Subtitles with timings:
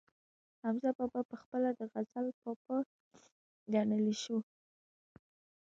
[0.63, 2.77] حمزه بابا پخپله د غزل بابا
[3.73, 4.37] ګڼلی شو